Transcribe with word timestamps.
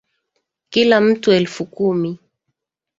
Kila 0.69 1.01
mtu 1.01 1.31
elfu 1.31 1.65
kumi 1.65 2.19